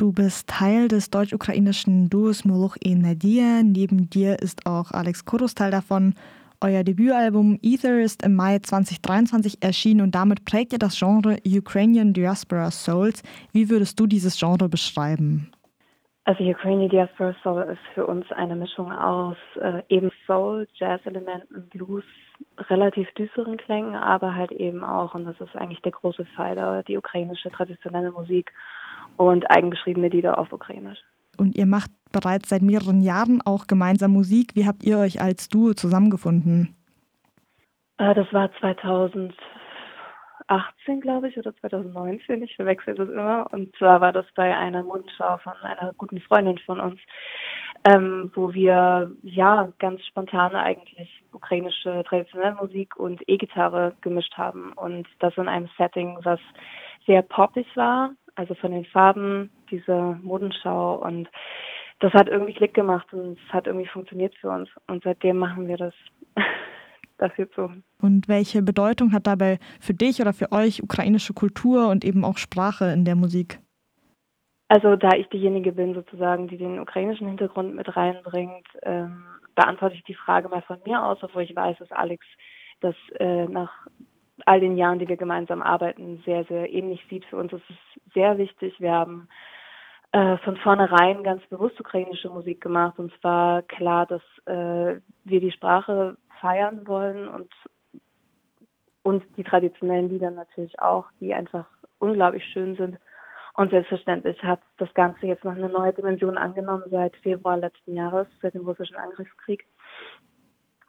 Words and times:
Du 0.00 0.12
bist 0.12 0.48
Teil 0.48 0.86
des 0.86 1.10
deutsch-ukrainischen 1.10 2.08
Duos 2.08 2.44
Moloch 2.44 2.76
e 2.80 2.94
Nadia. 2.94 3.64
Neben 3.64 4.08
dir 4.08 4.38
ist 4.38 4.64
auch 4.64 4.92
Alex 4.92 5.24
Kurus 5.24 5.56
Teil 5.56 5.72
davon. 5.72 6.14
Euer 6.60 6.84
Debütalbum 6.84 7.58
Ether 7.62 7.98
ist 7.98 8.24
im 8.24 8.36
Mai 8.36 8.60
2023 8.60 9.60
erschienen 9.60 10.02
und 10.02 10.14
damit 10.14 10.44
prägt 10.44 10.72
ihr 10.72 10.78
das 10.78 10.96
Genre 10.96 11.38
Ukrainian 11.44 12.12
Diaspora 12.12 12.70
Souls. 12.70 13.24
Wie 13.52 13.70
würdest 13.70 13.98
du 13.98 14.06
dieses 14.06 14.38
Genre 14.38 14.68
beschreiben? 14.68 15.50
Also 16.26 16.44
Ukrainian 16.44 16.90
Diaspora 16.90 17.34
Soul 17.42 17.62
ist 17.62 17.94
für 17.94 18.06
uns 18.06 18.30
eine 18.30 18.54
Mischung 18.54 18.92
aus 18.92 19.36
äh, 19.60 19.82
eben 19.88 20.12
Soul, 20.28 20.68
Jazz-Elementen, 20.74 21.68
Blues, 21.70 22.04
relativ 22.70 23.10
düsteren 23.14 23.56
Klängen, 23.56 23.96
aber 23.96 24.36
halt 24.36 24.52
eben 24.52 24.84
auch, 24.84 25.16
und 25.16 25.24
das 25.24 25.40
ist 25.40 25.56
eigentlich 25.56 25.82
der 25.82 25.92
große 25.92 26.24
Pfeiler, 26.36 26.84
die 26.84 26.96
ukrainische 26.96 27.50
traditionelle 27.50 28.12
Musik 28.12 28.52
und 29.18 29.50
eigengeschriebene 29.50 30.08
Lieder 30.08 30.38
auf 30.38 30.52
Ukrainisch. 30.52 31.00
Und 31.36 31.56
ihr 31.56 31.66
macht 31.66 31.90
bereits 32.12 32.48
seit 32.48 32.62
mehreren 32.62 33.02
Jahren 33.02 33.42
auch 33.44 33.66
gemeinsam 33.66 34.12
Musik. 34.12 34.52
Wie 34.54 34.66
habt 34.66 34.82
ihr 34.82 34.98
euch 34.98 35.20
als 35.20 35.48
Duo 35.48 35.74
zusammengefunden? 35.74 36.74
Äh, 37.98 38.14
das 38.14 38.32
war 38.32 38.50
2018, 38.58 39.34
glaube 41.00 41.28
ich, 41.28 41.36
oder 41.36 41.54
2019. 41.56 42.42
Ich 42.42 42.56
verwechsel 42.56 42.94
das 42.94 43.08
immer. 43.08 43.46
Und 43.52 43.76
zwar 43.76 44.00
war 44.00 44.12
das 44.12 44.26
bei 44.34 44.56
einer 44.56 44.82
Mundschau 44.82 45.38
von 45.38 45.52
einer 45.62 45.92
guten 45.96 46.20
Freundin 46.20 46.58
von 46.58 46.80
uns, 46.80 46.98
ähm, 47.84 48.32
wo 48.34 48.52
wir 48.52 49.12
ja 49.22 49.72
ganz 49.78 50.04
spontan 50.06 50.56
eigentlich 50.56 51.22
ukrainische 51.32 52.02
traditionelle 52.08 52.56
Musik 52.56 52.96
und 52.96 53.22
E-Gitarre 53.28 53.94
gemischt 54.00 54.36
haben. 54.36 54.72
Und 54.72 55.06
das 55.20 55.36
in 55.36 55.48
einem 55.48 55.68
Setting, 55.76 56.18
was 56.22 56.40
sehr 57.06 57.22
poppig 57.22 57.66
war, 57.76 58.10
also 58.38 58.54
von 58.54 58.70
den 58.70 58.84
Farben, 58.84 59.50
diese 59.70 60.18
Modenschau 60.22 60.96
und 61.04 61.28
das 62.00 62.12
hat 62.12 62.28
irgendwie 62.28 62.54
Klick 62.54 62.74
gemacht 62.74 63.12
und 63.12 63.38
es 63.38 63.52
hat 63.52 63.66
irgendwie 63.66 63.88
funktioniert 63.88 64.34
für 64.36 64.50
uns 64.50 64.68
und 64.86 65.02
seitdem 65.02 65.38
machen 65.38 65.66
wir 65.66 65.76
das 65.76 65.94
dafür 67.18 67.50
zu. 67.50 67.70
Und 68.00 68.28
welche 68.28 68.62
Bedeutung 68.62 69.12
hat 69.12 69.26
dabei 69.26 69.58
für 69.80 69.94
dich 69.94 70.20
oder 70.20 70.32
für 70.32 70.52
euch 70.52 70.82
ukrainische 70.82 71.34
Kultur 71.34 71.88
und 71.88 72.04
eben 72.04 72.24
auch 72.24 72.38
Sprache 72.38 72.92
in 72.92 73.04
der 73.04 73.16
Musik? 73.16 73.58
Also 74.68 74.96
da 74.96 75.16
ich 75.16 75.26
diejenige 75.28 75.72
bin 75.72 75.94
sozusagen, 75.94 76.46
die 76.46 76.58
den 76.58 76.78
ukrainischen 76.78 77.26
Hintergrund 77.26 77.74
mit 77.74 77.96
reinbringt, 77.96 78.68
ähm, 78.82 79.24
beantworte 79.56 79.96
ich 79.96 80.04
die 80.04 80.14
Frage 80.14 80.48
mal 80.48 80.62
von 80.62 80.78
mir 80.86 81.02
aus, 81.02 81.18
obwohl 81.22 81.42
ich 81.42 81.56
weiß, 81.56 81.78
dass 81.78 81.90
Alex 81.90 82.24
das 82.80 82.94
äh, 83.18 83.46
nach 83.46 83.72
all 84.48 84.60
den 84.60 84.78
Jahren, 84.78 84.98
die 84.98 85.08
wir 85.08 85.18
gemeinsam 85.18 85.60
arbeiten, 85.60 86.22
sehr, 86.24 86.42
sehr 86.44 86.72
ähnlich 86.72 87.04
sieht. 87.10 87.24
Für 87.26 87.36
uns 87.36 87.52
ist 87.52 87.68
es 87.68 88.12
sehr 88.14 88.38
wichtig. 88.38 88.80
Wir 88.80 88.92
haben 88.92 89.28
äh, 90.12 90.38
von 90.38 90.56
vornherein 90.56 91.22
ganz 91.22 91.44
bewusst 91.48 91.78
ukrainische 91.78 92.30
Musik 92.30 92.62
gemacht. 92.62 92.98
Und 92.98 93.12
zwar 93.20 93.60
klar, 93.62 94.06
dass 94.06 94.22
äh, 94.46 95.00
wir 95.24 95.40
die 95.40 95.52
Sprache 95.52 96.16
feiern 96.40 96.86
wollen 96.86 97.28
und 97.28 97.52
uns 99.02 99.22
die 99.36 99.44
traditionellen 99.44 100.08
Lieder 100.08 100.30
natürlich 100.30 100.80
auch, 100.80 101.04
die 101.20 101.34
einfach 101.34 101.66
unglaublich 101.98 102.44
schön 102.46 102.74
sind. 102.76 102.96
Und 103.52 103.70
selbstverständlich 103.70 104.42
hat 104.42 104.60
das 104.78 104.92
Ganze 104.94 105.26
jetzt 105.26 105.44
noch 105.44 105.56
eine 105.56 105.68
neue 105.68 105.92
Dimension 105.92 106.38
angenommen 106.38 106.84
seit 106.90 107.14
Februar 107.16 107.58
letzten 107.58 107.94
Jahres, 107.94 108.28
seit 108.40 108.54
dem 108.54 108.64
russischen 108.64 108.96
Angriffskrieg. 108.96 109.66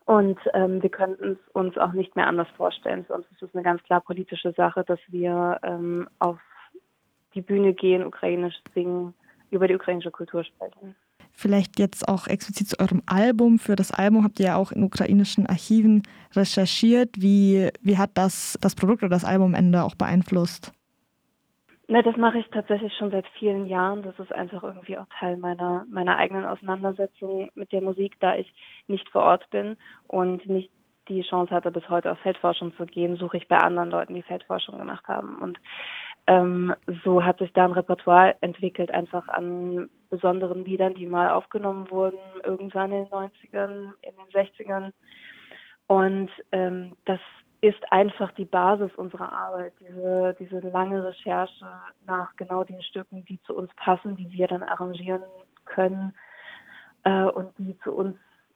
Und 0.09 0.39
ähm, 0.55 0.81
wir 0.81 0.89
könnten 0.89 1.33
es 1.33 1.37
uns 1.53 1.77
auch 1.77 1.93
nicht 1.93 2.15
mehr 2.15 2.25
anders 2.25 2.47
vorstellen. 2.57 3.05
Für 3.05 3.13
uns 3.13 3.27
ist 3.31 3.43
es 3.43 3.53
eine 3.53 3.61
ganz 3.61 3.83
klar 3.83 4.01
politische 4.01 4.53
Sache, 4.53 4.83
dass 4.83 4.97
wir 5.09 5.59
ähm, 5.61 6.09
auf 6.17 6.39
die 7.35 7.41
Bühne 7.41 7.75
gehen, 7.75 8.03
ukrainisch 8.03 8.55
singen, 8.73 9.13
über 9.51 9.67
die 9.67 9.75
ukrainische 9.75 10.09
Kultur 10.09 10.43
sprechen. 10.43 10.95
Vielleicht 11.31 11.77
jetzt 11.77 12.07
auch 12.07 12.25
explizit 12.25 12.69
zu 12.69 12.79
eurem 12.79 13.03
Album. 13.05 13.59
Für 13.59 13.75
das 13.75 13.91
Album 13.91 14.23
habt 14.23 14.39
ihr 14.39 14.47
ja 14.47 14.55
auch 14.55 14.71
in 14.71 14.81
ukrainischen 14.81 15.45
Archiven 15.45 16.01
recherchiert. 16.33 17.09
Wie, 17.15 17.69
wie 17.83 17.99
hat 17.99 18.09
das 18.15 18.57
das 18.61 18.73
Produkt 18.73 19.03
oder 19.03 19.11
das 19.11 19.25
Albumende 19.25 19.83
auch 19.83 19.93
beeinflusst? 19.93 20.71
Ne, 21.89 22.03
das 22.03 22.15
mache 22.17 22.37
ich 22.37 22.47
tatsächlich 22.49 22.93
schon 22.93 23.09
seit 23.09 23.25
vielen 23.39 23.65
Jahren. 23.65 24.03
Das 24.03 24.17
ist 24.19 24.31
einfach 24.31 24.61
irgendwie 24.61 24.95
auch 24.99 25.07
Teil 25.19 25.37
meiner, 25.37 25.87
meiner 25.89 26.17
eigenen 26.17 26.45
Auseinandersetzung 26.45 27.49
mit 27.55 27.71
der 27.71 27.81
Musik, 27.81 28.13
da 28.19 28.35
ich 28.35 28.53
nicht 28.85 29.09
vor 29.09 29.23
Ort 29.23 29.49
bin 29.49 29.75
und 30.07 30.47
nicht 30.47 30.69
die 31.07 31.23
Chance 31.23 31.51
hatte, 31.51 31.71
bis 31.71 31.89
heute 31.89 32.11
auf 32.11 32.19
Feldforschung 32.19 32.75
zu 32.77 32.85
gehen, 32.85 33.15
suche 33.15 33.37
ich 33.37 33.47
bei 33.47 33.57
anderen 33.57 33.89
Leuten, 33.89 34.13
die 34.13 34.21
Feldforschung 34.21 34.77
gemacht 34.77 35.07
haben. 35.07 35.39
Und 35.39 35.57
ähm, 36.27 36.75
so 37.03 37.25
hat 37.25 37.39
sich 37.39 37.51
da 37.53 37.65
ein 37.65 37.71
Repertoire 37.71 38.35
entwickelt, 38.41 38.91
einfach 38.91 39.27
an 39.27 39.89
besonderen 40.11 40.65
Liedern, 40.65 40.93
die 40.93 41.07
mal 41.07 41.31
aufgenommen 41.31 41.89
wurden, 41.89 42.19
irgendwann 42.43 42.91
in 42.91 43.05
den 43.05 43.11
90ern, 43.11 43.93
in 44.03 44.13
den 44.15 44.31
60ern. 44.31 44.91
Und 45.87 46.29
ähm, 46.51 46.95
das 47.05 47.19
ist 47.61 47.91
einfach 47.91 48.31
die 48.33 48.45
Basis 48.45 48.91
unserer 48.95 49.31
Arbeit, 49.33 49.73
diese, 49.79 50.35
diese 50.39 50.59
lange 50.59 51.03
Recherche 51.03 51.65
nach 52.05 52.35
genau 52.37 52.63
den 52.63 52.81
Stücken, 52.81 53.25
die 53.25 53.39
zu 53.43 53.55
uns 53.55 53.69
passen, 53.75 54.15
die 54.15 54.31
wir 54.31 54.47
dann 54.47 54.63
arrangieren 54.63 55.23
können 55.65 56.13
äh, 57.03 57.23
und 57.23 57.51
die 57.57 57.77
zu 57.79 57.91
uns, 57.91 58.15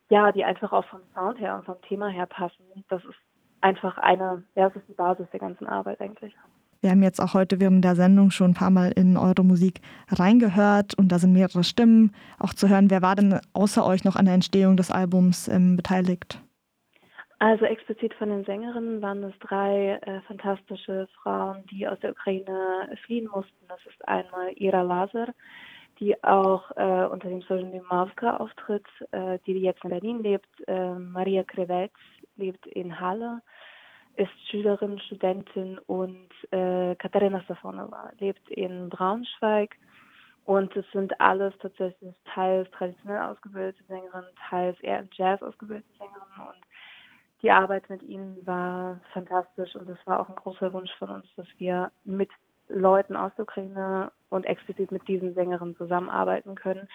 ja, 0.09 0.31
die 0.31 0.45
einfach 0.45 0.71
auch 0.71 0.85
vom 0.85 1.01
Sound 1.13 1.39
her 1.39 1.55
und 1.55 1.65
vom 1.65 1.81
Thema 1.81 2.07
her 2.07 2.25
passen. 2.25 2.63
Das 2.87 3.03
ist 3.03 3.17
einfach 3.61 3.97
eine, 3.97 4.43
ja, 4.55 4.69
das 4.69 4.77
ist 4.77 4.87
die 4.87 4.93
Basis 4.93 5.27
der 5.31 5.39
ganzen 5.39 5.67
Arbeit 5.67 5.99
eigentlich. 5.99 6.33
Wir 6.79 6.91
haben 6.91 7.03
jetzt 7.03 7.21
auch 7.21 7.33
heute 7.33 7.61
während 7.61 7.83
der 7.85 7.95
Sendung 7.95 8.29
schon 8.29 8.51
ein 8.51 8.55
paar 8.55 8.69
Mal 8.69 8.91
in 8.91 9.15
eure 9.15 9.45
Musik 9.45 9.79
reingehört 10.09 10.93
und 10.95 11.13
da 11.13 11.19
sind 11.19 11.31
mehrere 11.31 11.63
Stimmen 11.63 12.11
auch 12.39 12.53
zu 12.53 12.67
hören. 12.67 12.89
Wer 12.89 13.01
war 13.01 13.15
denn 13.15 13.39
außer 13.53 13.85
euch 13.85 14.03
noch 14.03 14.17
an 14.17 14.25
der 14.25 14.33
Entstehung 14.33 14.75
des 14.75 14.91
Albums 14.91 15.47
ähm, 15.47 15.77
beteiligt? 15.77 16.42
Also 17.43 17.65
explizit 17.65 18.13
von 18.13 18.29
den 18.29 18.45
Sängerinnen 18.45 19.01
waren 19.01 19.21
es 19.21 19.37
drei 19.39 19.99
äh, 20.03 20.21
fantastische 20.21 21.09
Frauen, 21.21 21.65
die 21.69 21.85
aus 21.85 21.99
der 21.99 22.11
Ukraine 22.11 22.97
fliehen 23.05 23.27
mussten. 23.27 23.67
Das 23.67 23.85
ist 23.85 24.07
einmal 24.07 24.53
Ira 24.55 24.81
Lazar, 24.81 25.27
die 25.99 26.23
auch 26.23 26.71
äh, 26.77 27.05
unter 27.05 27.27
dem 27.27 27.41
Pseudonym 27.41 27.83
Mavka 27.89 28.37
auftritt, 28.37 28.87
äh, 29.11 29.39
die 29.45 29.59
jetzt 29.59 29.83
in 29.83 29.89
Berlin 29.89 30.23
lebt. 30.23 30.47
Äh, 30.67 30.93
Maria 30.93 31.43
Krevetz 31.43 31.97
lebt 32.37 32.65
in 32.65 32.97
Halle, 32.97 33.41
ist 34.15 34.31
Schülerin, 34.49 34.97
Studentin 34.99 35.79
und 35.79 36.29
äh, 36.51 36.95
Katharina 36.95 37.43
Safonova 37.45 38.11
lebt 38.19 38.49
in 38.51 38.87
Braunschweig. 38.87 39.75
Und 40.45 40.73
es 40.77 40.85
sind 40.93 41.19
alles 41.19 41.53
tatsächlich 41.61 42.15
teils 42.33 42.71
traditionell 42.71 43.21
ausgebildete 43.21 43.83
Sängerinnen, 43.83 44.29
teils 44.49 44.79
eher 44.79 44.99
im 44.99 45.09
Jazz 45.11 45.41
ausgebildete 45.41 45.89
Sängerinnen 45.97 46.47
und 46.47 46.72
die 47.43 47.51
Arbeit 47.51 47.89
mit 47.89 48.01
ihnen 48.03 48.37
war 48.47 48.99
fantastisch 49.11 49.75
und 49.75 49.89
es 49.89 49.99
war 50.07 50.21
auch 50.21 50.29
ein 50.29 50.35
großer 50.35 50.71
Wunsch 50.73 50.91
von 50.97 51.09
uns, 51.09 51.25
dass 51.35 51.47
wir 51.57 51.91
mit 52.05 52.29
Leuten 52.69 53.15
aus 53.15 53.33
der 53.35 53.43
Ukraine 53.43 54.11
und 54.29 54.45
explizit 54.45 54.91
mit 54.91 55.07
diesen 55.07 55.33
Sängerinnen 55.33 55.75
zusammenarbeiten 55.75 56.55
können. 56.55 56.87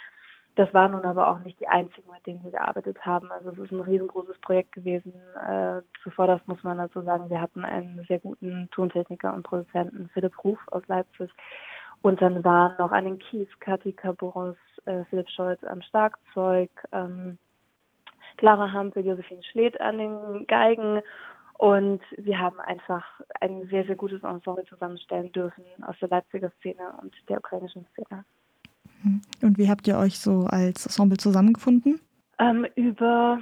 Das 0.56 0.72
waren 0.74 0.92
nun 0.92 1.04
aber 1.04 1.28
auch 1.28 1.38
nicht 1.40 1.60
die 1.60 1.68
einzigen, 1.68 2.10
mit 2.10 2.26
denen 2.26 2.42
wir 2.42 2.50
gearbeitet 2.50 3.04
haben. 3.04 3.30
Also 3.30 3.50
es 3.50 3.58
ist 3.58 3.70
ein 3.70 3.80
riesengroßes 3.80 4.38
Projekt 4.40 4.72
gewesen. 4.72 5.12
Äh, 5.46 5.82
zuvor, 6.02 6.26
das 6.26 6.40
muss 6.46 6.64
man 6.64 6.78
dazu 6.78 7.02
sagen, 7.02 7.30
wir 7.30 7.40
hatten 7.40 7.64
einen 7.64 8.04
sehr 8.08 8.18
guten 8.18 8.68
Tontechniker 8.72 9.32
und 9.34 9.44
Produzenten, 9.44 10.10
Philipp 10.14 10.42
Ruf 10.42 10.58
aus 10.72 10.82
Leipzig. 10.88 11.30
Und 12.02 12.20
dann 12.22 12.42
waren 12.42 12.74
noch 12.78 12.90
an 12.90 13.04
den 13.04 13.18
Kies 13.18 13.48
Katika 13.60 14.12
Boros, 14.12 14.56
äh, 14.86 15.04
Philipp 15.10 15.28
Scholz 15.28 15.62
am 15.62 15.82
Schlagzeug, 15.82 16.70
ähm, 16.90 17.38
Clara 18.38 18.72
Hampel, 18.72 19.04
Josephine 19.04 19.42
Schledt 19.42 19.80
an 19.80 19.98
den 19.98 20.46
Geigen. 20.46 21.02
Und 21.58 22.00
wir 22.16 22.38
haben 22.38 22.60
einfach 22.60 23.04
ein 23.40 23.66
sehr, 23.68 23.84
sehr 23.84 23.96
gutes 23.96 24.22
Ensemble 24.22 24.64
zusammenstellen 24.64 25.30
dürfen 25.32 25.64
aus 25.82 25.96
der 26.00 26.08
Leipziger 26.08 26.50
Szene 26.58 26.94
und 27.02 27.12
der 27.28 27.38
ukrainischen 27.38 27.84
Szene. 27.92 28.24
Mhm. 29.02 29.20
Und 29.42 29.58
wie 29.58 29.68
habt 29.68 29.86
ihr 29.88 29.98
euch 29.98 30.18
so 30.18 30.46
als 30.46 30.86
Ensemble 30.86 31.18
zusammengefunden? 31.18 32.00
Ähm, 32.38 32.64
über, 32.76 33.40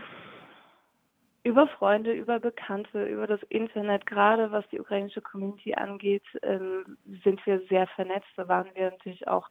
über 1.45 1.69
Freunde, 1.69 2.15
über 2.15 2.41
Bekannte, 2.41 3.05
über 3.05 3.27
das 3.27 3.43
Internet, 3.51 4.07
gerade 4.07 4.51
was 4.51 4.67
die 4.71 4.81
ukrainische 4.81 5.21
Community 5.21 5.75
angeht, 5.75 6.25
ähm, 6.43 6.97
sind 7.23 7.45
wir 7.45 7.61
sehr 7.69 7.87
vernetzt. 7.89 8.29
Da 8.37 8.49
waren 8.49 8.69
wir 8.75 8.93
natürlich 8.93 9.29
auch 9.29 9.51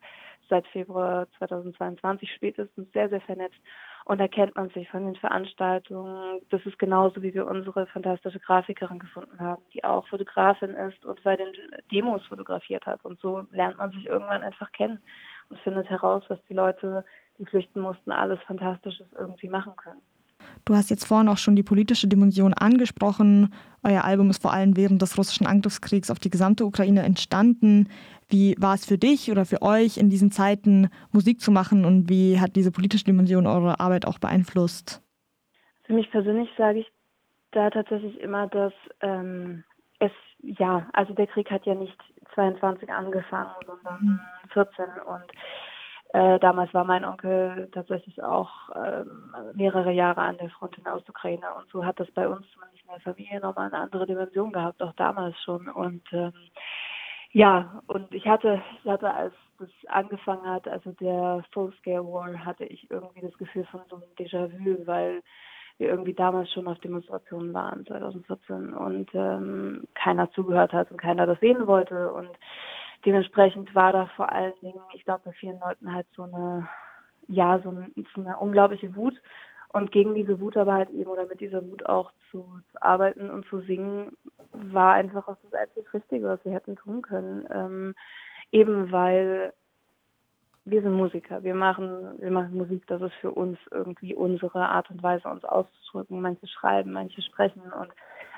seit 0.49 0.65
Februar 0.67 1.27
2022 1.37 2.31
spätestens 2.33 2.91
sehr, 2.93 3.09
sehr 3.09 3.21
vernetzt. 3.21 3.59
Und 4.05 4.19
da 4.19 4.27
kennt 4.27 4.55
man 4.55 4.69
sich 4.69 4.87
von 4.89 5.03
den 5.03 5.15
Veranstaltungen. 5.15 6.39
Das 6.51 6.63
ist 6.63 6.77
genauso, 6.77 7.23
wie 7.23 7.33
wir 7.33 7.47
unsere 7.47 7.87
fantastische 7.87 8.39
Grafikerin 8.39 8.99
gefunden 8.99 9.39
haben, 9.39 9.63
die 9.73 9.83
auch 9.83 10.07
Fotografin 10.07 10.75
ist 10.75 11.03
und 11.05 11.23
bei 11.23 11.35
den 11.35 11.47
Demos 11.91 12.23
fotografiert 12.27 12.85
hat. 12.85 13.03
Und 13.03 13.19
so 13.19 13.47
lernt 13.51 13.79
man 13.79 13.89
sich 13.91 14.05
irgendwann 14.05 14.43
einfach 14.43 14.71
kennen 14.73 15.01
und 15.49 15.59
findet 15.61 15.89
heraus, 15.89 16.23
was 16.27 16.37
die 16.47 16.53
Leute, 16.53 17.03
die 17.39 17.47
flüchten 17.47 17.81
mussten, 17.81 18.11
alles 18.11 18.39
Fantastisches 18.43 19.07
irgendwie 19.17 19.49
machen 19.49 19.75
können. 19.75 20.01
Du 20.65 20.73
hast 20.73 20.89
jetzt 20.89 21.05
vorhin 21.05 21.29
auch 21.29 21.37
schon 21.37 21.55
die 21.55 21.63
politische 21.63 22.07
Dimension 22.07 22.53
angesprochen. 22.53 23.53
Euer 23.83 24.03
Album 24.03 24.31
ist 24.31 24.41
vor 24.41 24.51
allem 24.51 24.75
während 24.75 24.99
des 24.99 25.15
russischen 25.15 25.45
Angriffskriegs 25.45 26.09
auf 26.09 26.17
die 26.17 26.31
gesamte 26.31 26.65
Ukraine 26.65 27.03
entstanden. 27.03 27.87
Wie 28.29 28.55
war 28.57 28.73
es 28.73 28.85
für 28.85 28.97
dich 28.97 29.31
oder 29.31 29.45
für 29.45 29.61
euch 29.61 29.97
in 29.97 30.09
diesen 30.09 30.31
Zeiten 30.31 30.89
Musik 31.11 31.39
zu 31.39 31.51
machen 31.51 31.85
und 31.85 32.09
wie 32.09 32.39
hat 32.39 32.55
diese 32.55 32.71
politische 32.71 33.05
Dimension 33.05 33.45
eure 33.45 33.79
Arbeit 33.79 34.07
auch 34.07 34.17
beeinflusst? 34.17 35.03
Für 35.83 35.93
mich 35.93 36.09
persönlich 36.09 36.49
sage 36.57 36.79
ich 36.79 36.91
da 37.51 37.69
tatsächlich 37.69 38.19
immer, 38.19 38.47
dass 38.47 38.73
ähm, 39.01 39.63
es, 39.99 40.11
ja, 40.41 40.89
also 40.93 41.13
der 41.13 41.27
Krieg 41.27 41.51
hat 41.51 41.65
ja 41.67 41.75
nicht 41.75 41.97
22 42.33 42.91
angefangen, 42.91 43.51
sondern 43.67 44.19
14 44.51 44.85
und 45.05 45.23
äh, 46.13 46.39
damals 46.39 46.73
war 46.73 46.83
mein 46.83 47.05
Onkel 47.05 47.69
tatsächlich 47.73 48.23
auch 48.23 48.51
ähm, 48.75 49.33
mehrere 49.53 49.91
Jahre 49.91 50.21
an 50.21 50.37
der 50.37 50.49
Front 50.49 50.77
in 50.77 50.83
der 50.83 50.95
Ostukraine 50.95 51.45
und 51.57 51.69
so 51.71 51.85
hat 51.85 51.99
das 51.99 52.09
bei 52.11 52.27
uns 52.27 52.45
zumindest 52.51 52.83
in 52.83 52.89
der 52.89 52.99
Familie 53.01 53.39
nochmal 53.39 53.67
eine 53.67 53.81
andere 53.83 54.05
Dimension 54.05 54.51
gehabt, 54.51 54.81
auch 54.81 54.93
damals 54.93 55.35
schon. 55.43 55.67
Und 55.67 56.03
ähm, 56.13 56.33
ja, 57.31 57.81
und 57.87 58.13
ich 58.13 58.25
hatte, 58.25 58.61
ich 58.81 58.89
hatte, 58.89 59.13
als 59.13 59.33
das 59.59 59.69
angefangen 59.87 60.47
hat, 60.47 60.67
also 60.67 60.91
der 60.93 61.43
Full-Scale 61.51 62.05
War, 62.05 62.45
hatte 62.45 62.65
ich 62.65 62.89
irgendwie 62.89 63.21
das 63.21 63.37
Gefühl 63.37 63.65
von 63.65 63.81
so 63.89 63.97
einem 63.97 64.05
Déjà-vu, 64.17 64.85
weil 64.85 65.21
wir 65.77 65.89
irgendwie 65.89 66.13
damals 66.13 66.51
schon 66.51 66.67
auf 66.67 66.79
Demonstrationen 66.79 67.53
waren, 67.53 67.85
2014, 67.85 68.73
und 68.73 69.09
ähm, 69.13 69.83
keiner 69.95 70.31
zugehört 70.31 70.71
hat 70.71 70.91
und 70.91 70.97
keiner 70.97 71.25
das 71.25 71.39
sehen 71.41 71.67
wollte. 71.67 72.13
Und 72.13 72.29
dementsprechend 73.05 73.73
war 73.75 73.93
da 73.93 74.07
vor 74.15 74.31
allen 74.31 74.53
Dingen, 74.61 74.81
ich 74.93 75.05
glaube, 75.05 75.21
bei 75.25 75.31
vielen 75.33 75.59
Leuten 75.59 75.93
halt 75.93 76.07
so 76.15 76.23
eine, 76.23 76.67
ja, 77.27 77.59
so, 77.59 77.69
ein, 77.69 77.93
so 78.13 78.21
eine 78.21 78.37
unglaubliche 78.37 78.95
Wut. 78.95 79.15
Und 79.69 79.91
gegen 79.91 80.15
diese 80.15 80.39
Wut 80.39 80.55
aber 80.55 80.73
halt 80.73 80.89
eben 80.91 81.09
oder 81.09 81.25
mit 81.25 81.41
dieser 81.41 81.61
Wut 81.65 81.85
auch 81.85 82.11
zu, 82.31 82.61
zu 82.71 82.81
arbeiten 82.81 83.29
und 83.29 83.45
zu 83.47 83.59
singen, 83.61 84.15
war 84.53 84.93
einfach 84.93 85.27
auch 85.27 85.37
das 85.43 85.53
einzig 85.53 85.93
Richtige, 85.93 86.27
was 86.27 86.43
wir 86.45 86.53
hätten 86.53 86.77
tun 86.77 87.01
können. 87.01 87.45
Ähm, 87.51 87.95
eben 88.51 88.91
weil 88.91 89.53
wir 90.63 90.81
sind 90.81 90.93
Musiker, 90.93 91.43
wir 91.43 91.53
machen, 91.53 92.19
wir 92.19 92.31
machen 92.31 92.57
Musik, 92.57 92.87
das 92.87 93.01
ist 93.01 93.13
für 93.15 93.31
uns 93.31 93.59
irgendwie 93.69 94.15
unsere 94.15 94.67
Art 94.67 94.89
und 94.89 95.03
Weise, 95.03 95.27
uns 95.27 95.43
auszudrücken. 95.43 96.21
Manche 96.21 96.47
schreiben, 96.47 96.93
manche 96.93 97.21
sprechen 97.21 97.61
und 97.61 97.91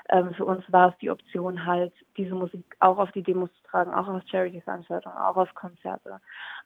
ähm, 0.08 0.32
für 0.34 0.44
uns 0.44 0.64
war 0.72 0.90
es 0.90 0.98
die 0.98 1.10
Option 1.10 1.66
halt, 1.66 1.92
diese 2.16 2.34
Musik 2.34 2.64
auch 2.80 2.98
auf 2.98 3.12
die 3.12 3.22
Demos 3.22 3.50
zu 3.54 3.62
tragen, 3.64 3.92
auch 3.92 4.08
auf 4.08 4.22
Charity-Veranstaltungen, 4.30 5.16
auch 5.16 5.36
auf 5.36 5.54
Konzerte 5.54 6.20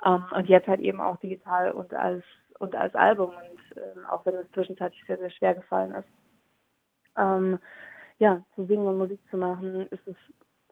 ähm, 0.05 0.25
und 0.35 0.49
jetzt 0.49 0.69
halt 0.69 0.81
eben 0.81 1.01
auch 1.01 1.17
digital 1.19 1.73
und 1.73 1.93
als 1.95 2.25
und 2.59 2.77
als 2.77 2.95
Album 2.95 3.31
und 3.31 3.77
ähm, 3.77 4.07
auch 4.07 4.25
wenn 4.25 4.35
es 4.35 4.51
zwischenzeitlich 4.53 5.03
sehr, 5.07 5.19
sehr 5.19 5.31
schwer 5.31 5.55
gefallen 5.55 5.93
ist. 5.93 6.09
Ähm, 7.17 7.59
ja, 8.19 8.41
zu 8.55 8.65
singen 8.67 8.87
und 8.87 8.99
Musik 8.99 9.19
zu 9.31 9.37
machen, 9.37 9.89
ist 9.89 10.07
es 10.07 10.17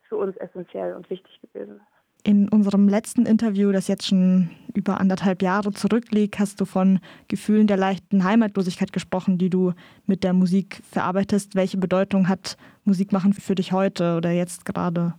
für 0.08 0.16
uns 0.16 0.36
essentiell 0.36 0.94
und 0.94 1.10
wichtig 1.10 1.40
gewesen. 1.40 1.80
In 2.22 2.48
unserem 2.48 2.88
letzten 2.88 3.26
Interview, 3.26 3.72
das 3.72 3.88
jetzt 3.88 4.06
schon 4.06 4.50
über 4.80 5.00
anderthalb 5.00 5.42
Jahre 5.42 5.72
zurückliegt, 5.72 6.38
hast 6.38 6.60
du 6.60 6.64
von 6.64 7.00
Gefühlen 7.28 7.66
der 7.66 7.76
leichten 7.76 8.24
Heimatlosigkeit 8.24 8.92
gesprochen, 8.92 9.38
die 9.38 9.50
du 9.50 9.72
mit 10.06 10.24
der 10.24 10.32
Musik 10.32 10.80
verarbeitest. 10.90 11.54
Welche 11.54 11.76
Bedeutung 11.76 12.28
hat 12.28 12.56
Musikmachen 12.84 13.32
für 13.32 13.54
dich 13.54 13.72
heute 13.72 14.16
oder 14.16 14.30
jetzt 14.30 14.64
gerade? 14.64 15.14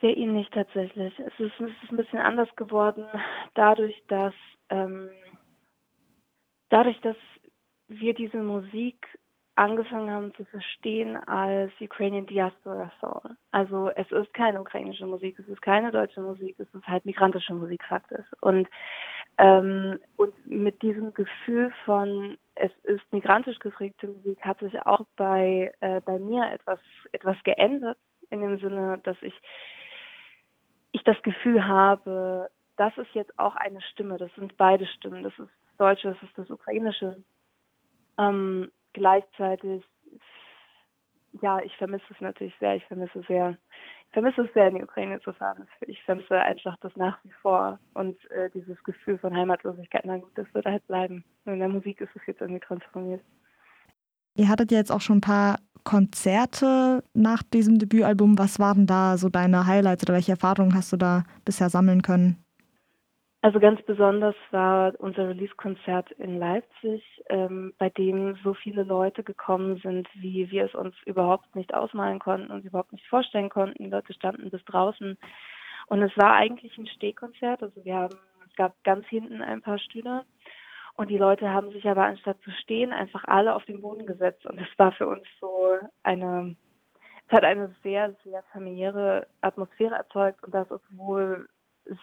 Sehr 0.00 0.16
ähnlich 0.16 0.48
tatsächlich. 0.50 1.12
Es 1.18 1.38
ist, 1.38 1.52
es 1.60 1.70
ist 1.82 1.90
ein 1.90 1.96
bisschen 1.96 2.18
anders 2.18 2.48
geworden, 2.56 3.04
dadurch, 3.54 3.94
dass 4.08 4.34
ähm, 4.70 5.10
dadurch, 6.70 6.98
dass 7.02 7.16
wir 7.88 8.14
diese 8.14 8.38
Musik 8.38 9.06
angefangen 9.60 10.10
haben 10.10 10.34
zu 10.34 10.44
verstehen 10.46 11.16
als 11.28 11.70
Ukrainian 11.80 12.24
Diaspora 12.24 12.90
Soul. 12.98 13.36
Also 13.50 13.90
es 13.90 14.10
ist 14.10 14.32
keine 14.32 14.58
ukrainische 14.58 15.04
Musik, 15.04 15.38
es 15.38 15.46
ist 15.48 15.60
keine 15.60 15.92
deutsche 15.92 16.22
Musik, 16.22 16.56
es 16.58 16.72
ist 16.72 16.86
halt 16.86 17.04
migrantische 17.04 17.52
Musik 17.52 17.84
faktisch. 17.84 18.24
Und, 18.40 18.68
ähm, 19.36 19.98
und 20.16 20.32
mit 20.46 20.80
diesem 20.80 21.12
Gefühl 21.12 21.72
von 21.84 22.38
es 22.54 22.70
ist 22.84 23.02
migrantisch 23.12 23.58
geprägte 23.58 24.08
Musik 24.08 24.40
hat 24.40 24.58
sich 24.60 24.80
auch 24.86 25.04
bei, 25.16 25.72
äh, 25.80 26.00
bei 26.00 26.18
mir 26.18 26.50
etwas, 26.50 26.80
etwas 27.12 27.36
geändert, 27.44 27.98
in 28.30 28.40
dem 28.40 28.58
Sinne, 28.60 28.98
dass 29.02 29.16
ich, 29.20 29.34
ich 30.92 31.04
das 31.04 31.20
Gefühl 31.22 31.66
habe, 31.66 32.48
das 32.76 32.96
ist 32.96 33.12
jetzt 33.12 33.38
auch 33.38 33.56
eine 33.56 33.82
Stimme, 33.82 34.16
das 34.16 34.34
sind 34.36 34.56
beide 34.56 34.86
Stimmen, 34.86 35.22
das 35.22 35.32
ist 35.32 35.50
das 35.50 35.76
Deutsche, 35.76 36.08
das 36.08 36.22
ist 36.22 36.38
das 36.38 36.50
Ukrainische. 36.50 37.22
Ähm, 38.18 38.70
gleichzeitig, 38.92 39.84
ja, 41.42 41.60
ich 41.60 41.76
vermisse 41.76 42.04
es 42.10 42.20
natürlich 42.20 42.54
sehr. 42.58 42.76
Ich 42.76 42.84
vermisse 42.86 43.22
sehr, 43.28 43.56
ich 44.06 44.12
vermisse 44.12 44.42
es 44.42 44.52
sehr, 44.52 44.68
in 44.68 44.76
die 44.76 44.82
Ukraine 44.82 45.20
zu 45.20 45.32
fahren. 45.32 45.68
Ich 45.86 46.02
vermisse 46.02 46.40
einfach 46.40 46.76
das 46.80 46.94
nach 46.96 47.18
wie 47.24 47.32
vor 47.42 47.78
und 47.94 48.18
äh, 48.30 48.50
dieses 48.50 48.82
Gefühl 48.84 49.18
von 49.18 49.36
Heimatlosigkeit. 49.36 50.02
Na 50.04 50.18
gut, 50.18 50.32
das 50.34 50.52
wird 50.52 50.66
halt 50.66 50.86
bleiben. 50.86 51.24
in 51.46 51.58
der 51.58 51.68
Musik 51.68 52.00
ist 52.00 52.14
es 52.14 52.22
jetzt 52.26 52.40
irgendwie 52.40 52.60
transformiert. 52.60 53.22
Ihr 54.34 54.48
hattet 54.48 54.70
jetzt 54.70 54.90
auch 54.90 55.00
schon 55.00 55.18
ein 55.18 55.22
paar 55.22 55.58
Konzerte 55.84 57.02
nach 57.14 57.42
diesem 57.42 57.78
Debütalbum. 57.78 58.38
Was 58.38 58.58
waren 58.58 58.86
da 58.86 59.16
so 59.16 59.28
deine 59.28 59.66
Highlights 59.66 60.04
oder 60.04 60.14
welche 60.14 60.32
Erfahrungen 60.32 60.74
hast 60.74 60.92
du 60.92 60.96
da 60.96 61.24
bisher 61.44 61.70
sammeln 61.70 62.02
können? 62.02 62.44
Also 63.42 63.58
ganz 63.58 63.80
besonders 63.82 64.34
war 64.50 64.92
unser 64.98 65.28
Release-Konzert 65.30 66.10
in 66.12 66.38
Leipzig, 66.38 67.02
ähm, 67.30 67.72
bei 67.78 67.88
dem 67.88 68.36
so 68.44 68.52
viele 68.52 68.82
Leute 68.82 69.22
gekommen 69.22 69.80
sind, 69.82 70.06
wie 70.14 70.50
wir 70.50 70.66
es 70.66 70.74
uns 70.74 70.94
überhaupt 71.06 71.56
nicht 71.56 71.72
ausmalen 71.72 72.18
konnten 72.18 72.50
und 72.50 72.66
überhaupt 72.66 72.92
nicht 72.92 73.06
vorstellen 73.06 73.48
konnten. 73.48 73.82
Die 73.82 73.88
Leute 73.90 74.12
standen 74.12 74.50
bis 74.50 74.62
draußen. 74.66 75.16
Und 75.86 76.02
es 76.02 76.14
war 76.18 76.34
eigentlich 76.34 76.76
ein 76.76 76.86
Stehkonzert. 76.86 77.62
Also 77.62 77.82
wir 77.82 77.94
haben, 77.94 78.18
es 78.46 78.54
gab 78.56 78.74
ganz 78.84 79.06
hinten 79.06 79.40
ein 79.40 79.62
paar 79.62 79.78
Stühle. 79.78 80.26
Und 80.96 81.08
die 81.08 81.18
Leute 81.18 81.48
haben 81.48 81.70
sich 81.72 81.88
aber 81.88 82.04
anstatt 82.04 82.38
zu 82.42 82.50
stehen 82.50 82.92
einfach 82.92 83.24
alle 83.24 83.54
auf 83.54 83.64
den 83.64 83.80
Boden 83.80 84.04
gesetzt. 84.04 84.44
Und 84.44 84.60
es 84.60 84.68
war 84.78 84.92
für 84.92 85.08
uns 85.08 85.26
so 85.40 85.78
eine, 86.02 86.56
es 87.26 87.32
hat 87.32 87.44
eine 87.44 87.74
sehr, 87.82 88.14
sehr 88.22 88.42
familiäre 88.52 89.26
Atmosphäre 89.40 89.94
erzeugt. 89.94 90.44
Und 90.44 90.54
das, 90.54 90.70
obwohl 90.70 91.48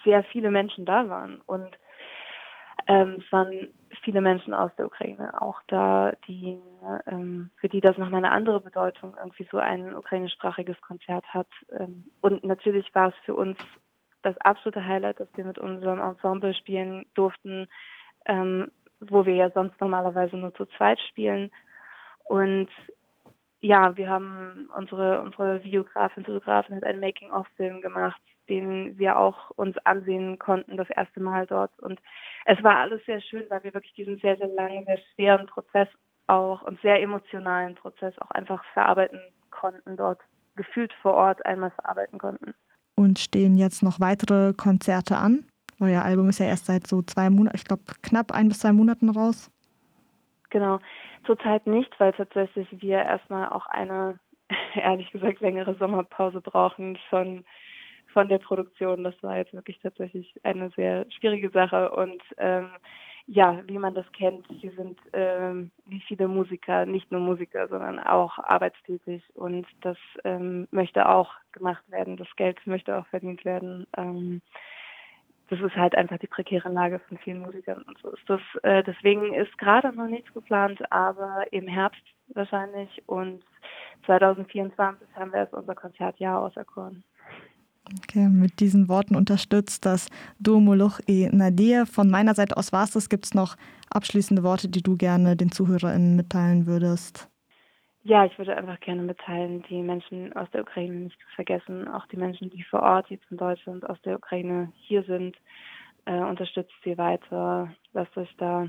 sehr 0.03 0.23
viele 0.25 0.51
Menschen 0.51 0.85
da 0.85 1.09
waren. 1.09 1.41
Und 1.45 1.77
ähm, 2.87 3.21
es 3.25 3.31
waren 3.31 3.69
viele 4.03 4.21
Menschen 4.21 4.53
aus 4.53 4.71
der 4.77 4.85
Ukraine 4.85 5.41
auch 5.41 5.61
da, 5.67 6.13
die 6.27 6.59
ähm, 7.07 7.49
für 7.57 7.69
die 7.69 7.81
das 7.81 7.97
nochmal 7.97 8.23
eine 8.23 8.31
andere 8.31 8.61
Bedeutung 8.61 9.15
irgendwie 9.17 9.47
so 9.51 9.57
ein 9.57 9.95
ukrainischsprachiges 9.95 10.79
Konzert 10.81 11.25
hat. 11.33 11.47
Ähm, 11.77 12.05
und 12.21 12.43
natürlich 12.43 12.93
war 12.95 13.09
es 13.09 13.15
für 13.25 13.35
uns 13.35 13.57
das 14.21 14.37
absolute 14.37 14.85
Highlight, 14.85 15.19
dass 15.19 15.29
wir 15.35 15.45
mit 15.45 15.59
unserem 15.59 15.99
Ensemble 15.99 16.53
spielen 16.53 17.05
durften, 17.13 17.67
ähm, 18.25 18.71
wo 18.99 19.25
wir 19.25 19.35
ja 19.35 19.49
sonst 19.51 19.79
normalerweise 19.79 20.37
nur 20.37 20.53
zu 20.53 20.65
zweit 20.77 20.99
spielen. 21.09 21.51
Und 22.25 22.69
ja, 23.61 23.95
wir 23.97 24.09
haben 24.09 24.69
unsere 24.75 25.21
unsere 25.21 25.63
Videografin, 25.63 26.25
Fotografin 26.25 26.75
hat 26.75 26.83
einen 26.83 26.99
Making-of-Film 26.99 27.81
gemacht 27.81 28.21
den 28.49 28.97
wir 28.97 29.17
auch 29.17 29.51
uns 29.51 29.75
ansehen 29.83 30.39
konnten 30.39 30.77
das 30.77 30.89
erste 30.89 31.19
Mal 31.19 31.45
dort. 31.47 31.77
Und 31.79 31.99
es 32.45 32.61
war 32.63 32.77
alles 32.77 33.03
sehr 33.05 33.21
schön, 33.21 33.45
weil 33.49 33.63
wir 33.63 33.73
wirklich 33.73 33.93
diesen 33.93 34.17
sehr, 34.19 34.37
sehr 34.37 34.47
langen, 34.47 34.85
sehr 34.85 34.99
schweren 35.15 35.47
Prozess 35.47 35.87
auch 36.27 36.61
und 36.63 36.79
sehr 36.81 37.01
emotionalen 37.01 37.75
Prozess 37.75 38.13
auch 38.19 38.31
einfach 38.31 38.63
verarbeiten 38.73 39.19
konnten 39.49 39.95
dort, 39.97 40.19
gefühlt 40.55 40.93
vor 41.01 41.13
Ort 41.13 41.45
einmal 41.45 41.71
verarbeiten 41.71 42.19
konnten. 42.19 42.53
Und 42.95 43.19
stehen 43.19 43.57
jetzt 43.57 43.83
noch 43.83 43.99
weitere 43.99 44.53
Konzerte 44.53 45.17
an? 45.17 45.45
Euer 45.79 46.03
Album 46.03 46.29
ist 46.29 46.39
ja 46.39 46.47
erst 46.47 46.65
seit 46.65 46.87
so 46.87 47.01
zwei 47.03 47.29
Monaten, 47.29 47.55
ich 47.55 47.65
glaube 47.65 47.83
knapp 48.01 48.31
ein 48.31 48.49
bis 48.49 48.59
zwei 48.59 48.73
Monaten 48.73 49.09
raus. 49.09 49.51
Genau, 50.49 50.79
zurzeit 51.27 51.67
nicht, 51.67 51.93
weil 51.99 52.13
tatsächlich 52.13 52.67
wir 52.81 52.97
erstmal 52.97 53.49
auch 53.49 53.67
eine, 53.67 54.19
ehrlich 54.75 55.11
gesagt, 55.11 55.41
längere 55.41 55.75
Sommerpause 55.75 56.41
brauchen 56.41 56.97
von 57.09 57.45
von 58.13 58.29
der 58.29 58.39
Produktion. 58.39 59.03
Das 59.03 59.13
war 59.21 59.37
jetzt 59.37 59.53
wirklich 59.53 59.79
tatsächlich 59.79 60.33
eine 60.41 60.71
sehr 60.71 61.05
schwierige 61.11 61.51
Sache 61.51 61.91
und 61.91 62.23
ähm, 62.37 62.69
ja, 63.27 63.61
wie 63.67 63.77
man 63.77 63.93
das 63.93 64.09
kennt, 64.13 64.47
sie 64.61 64.69
sind 64.69 64.97
ähm, 65.11 65.69
wie 65.85 66.01
viele 66.07 66.29
Musiker, 66.29 66.85
nicht 66.85 67.11
nur 67.11 67.19
Musiker, 67.19 67.67
sondern 67.67 67.99
auch 67.99 68.39
arbeitstätig 68.39 69.21
und 69.35 69.67
das 69.81 69.97
ähm, 70.23 70.67
möchte 70.71 71.07
auch 71.07 71.29
gemacht 71.51 71.83
werden. 71.89 72.15
Das 72.15 72.33
Geld 72.37 72.57
möchte 72.65 72.97
auch 72.97 73.05
verdient 73.07 73.43
werden. 73.43 73.85
Ähm, 73.97 74.41
das 75.49 75.59
ist 75.61 75.75
halt 75.75 75.95
einfach 75.95 76.17
die 76.17 76.27
prekäre 76.27 76.69
Lage 76.69 76.99
von 77.07 77.17
vielen 77.17 77.39
Musikern 77.39 77.81
und 77.83 77.97
so 78.01 78.09
ist 78.11 78.23
das. 78.27 78.41
Äh, 78.63 78.83
deswegen 78.83 79.33
ist 79.33 79.57
gerade 79.57 79.95
noch 79.95 80.07
nichts 80.07 80.33
geplant, 80.33 80.79
aber 80.91 81.45
im 81.51 81.67
Herbst 81.67 82.01
wahrscheinlich 82.33 83.03
und 83.05 83.43
2024 84.05 85.07
haben 85.15 85.31
wir 85.31 85.41
als 85.41 85.53
unser 85.53 85.75
Konzertjahr 85.75 86.39
auserkoren. 86.41 87.03
Okay, 88.03 88.27
mit 88.27 88.59
diesen 88.59 88.89
Worten 88.89 89.15
unterstützt 89.15 89.85
das 89.85 90.09
Du 90.39 90.59
Moloch 90.59 90.99
e 91.07 91.29
Nadir. 91.31 91.85
Von 91.85 92.09
meiner 92.09 92.35
Seite 92.35 92.57
aus 92.57 92.73
war 92.73 92.83
es 92.83 92.91
das. 92.91 93.07
Gibt 93.07 93.25
es 93.25 93.33
noch 93.33 93.55
abschließende 93.89 94.43
Worte, 94.43 94.67
die 94.67 94.83
du 94.83 94.97
gerne 94.97 95.37
den 95.37 95.51
ZuhörerInnen 95.51 96.17
mitteilen 96.17 96.65
würdest? 96.65 97.29
Ja, 98.07 98.23
ich 98.23 98.37
würde 98.37 98.55
einfach 98.55 98.79
gerne 98.79 99.01
mitteilen, 99.01 99.63
die 99.63 99.81
Menschen 99.81 100.31
aus 100.31 100.49
der 100.51 100.61
Ukraine 100.61 100.95
nicht 100.95 101.19
zu 101.19 101.27
vergessen, 101.35 101.89
auch 101.89 102.05
die 102.07 102.15
Menschen, 102.15 102.49
die 102.49 102.63
vor 102.63 102.81
Ort 102.81 103.09
jetzt 103.09 103.29
in 103.29 103.35
Deutschland 103.35 103.85
aus 103.89 104.01
der 104.03 104.15
Ukraine 104.15 104.71
hier 104.75 105.03
sind. 105.03 105.35
Äh, 106.05 106.21
unterstützt 106.21 106.71
sie 106.85 106.97
weiter, 106.97 107.69
lasst 107.91 108.15
euch 108.15 108.33
da 108.37 108.65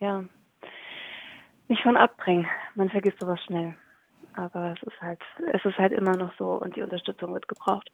ja 0.00 0.24
nicht 1.68 1.82
von 1.82 1.98
abbringen. 1.98 2.46
Man 2.74 2.88
vergisst 2.88 3.20
sowas 3.20 3.38
schnell. 3.44 3.74
Aber 4.32 4.72
es 4.74 4.82
ist 4.82 4.98
halt, 5.02 5.20
es 5.52 5.62
ist 5.66 5.76
halt 5.76 5.92
immer 5.92 6.16
noch 6.16 6.32
so 6.38 6.52
und 6.52 6.74
die 6.74 6.82
Unterstützung 6.82 7.34
wird 7.34 7.48
gebraucht. 7.48 7.90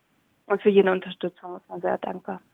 Und 0.46 0.62
für 0.62 0.70
jede 0.70 0.92
Unterstützung 0.92 1.56
ist 1.56 1.68
man 1.68 1.80
sehr 1.80 1.98
dankbar. 1.98 2.40